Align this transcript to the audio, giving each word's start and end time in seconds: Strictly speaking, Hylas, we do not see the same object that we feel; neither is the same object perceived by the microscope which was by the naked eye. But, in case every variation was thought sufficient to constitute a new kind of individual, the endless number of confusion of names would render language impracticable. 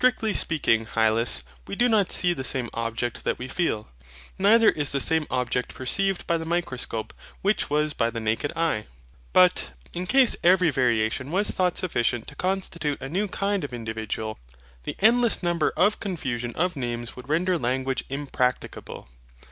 Strictly 0.01 0.33
speaking, 0.33 0.87
Hylas, 0.87 1.43
we 1.67 1.75
do 1.75 1.87
not 1.87 2.11
see 2.11 2.33
the 2.33 2.43
same 2.43 2.71
object 2.73 3.23
that 3.23 3.37
we 3.37 3.47
feel; 3.47 3.87
neither 4.39 4.71
is 4.71 4.91
the 4.91 4.99
same 4.99 5.27
object 5.29 5.75
perceived 5.75 6.25
by 6.25 6.37
the 6.39 6.45
microscope 6.47 7.13
which 7.43 7.69
was 7.69 7.93
by 7.93 8.09
the 8.09 8.19
naked 8.19 8.51
eye. 8.55 8.87
But, 9.31 9.73
in 9.93 10.07
case 10.07 10.35
every 10.43 10.71
variation 10.71 11.29
was 11.29 11.51
thought 11.51 11.77
sufficient 11.77 12.25
to 12.29 12.35
constitute 12.35 12.99
a 12.99 13.09
new 13.09 13.27
kind 13.27 13.63
of 13.63 13.73
individual, 13.73 14.39
the 14.85 14.95
endless 14.97 15.43
number 15.43 15.71
of 15.77 15.99
confusion 15.99 16.53
of 16.55 16.75
names 16.75 17.15
would 17.15 17.29
render 17.29 17.59
language 17.59 18.03
impracticable. 18.09 19.07